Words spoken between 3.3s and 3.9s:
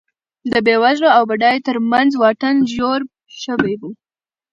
شوی و